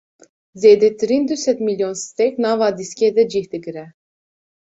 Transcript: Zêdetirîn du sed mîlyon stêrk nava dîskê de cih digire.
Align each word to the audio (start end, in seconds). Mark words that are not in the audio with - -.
Zêdetirîn 0.61 1.23
du 1.29 1.35
sed 1.43 1.57
mîlyon 1.67 1.93
stêrk 2.03 2.35
nava 2.43 2.69
dîskê 2.77 3.07
de 3.17 3.23
cih 3.31 3.43
digire. 3.51 3.85